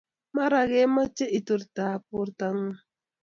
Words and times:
Mara 0.35 0.61
kemoche 0.71 1.25
iturturb 1.37 2.01
bortangun 2.11 2.71